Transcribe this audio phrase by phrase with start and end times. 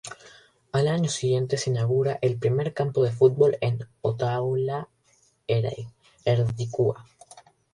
[0.71, 4.87] Al año siguiente se inaugura el primer campo de fútbol en Otaola-Erdikua.